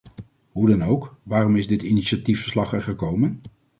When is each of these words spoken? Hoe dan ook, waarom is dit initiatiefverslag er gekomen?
Hoe 0.51 0.69
dan 0.69 0.83
ook, 0.83 1.15
waarom 1.23 1.55
is 1.55 1.67
dit 1.67 1.81
initiatiefverslag 1.81 2.73
er 2.73 2.81
gekomen? 2.81 3.41